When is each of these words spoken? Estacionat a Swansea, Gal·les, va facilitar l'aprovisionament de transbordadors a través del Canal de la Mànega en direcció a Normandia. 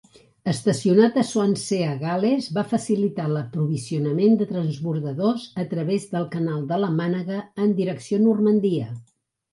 Estacionat 0.51 1.17
a 1.23 1.25
Swansea, 1.31 1.89
Gal·les, 1.99 2.47
va 2.55 2.63
facilitar 2.71 3.27
l'aprovisionament 3.33 4.39
de 4.41 4.49
transbordadors 4.55 5.45
a 5.65 5.67
través 5.75 6.11
del 6.15 6.27
Canal 6.37 6.65
de 6.73 6.81
la 6.87 6.93
Mànega 6.99 7.43
en 7.67 7.77
direcció 7.83 8.23
a 8.23 8.25
Normandia. 8.31 8.89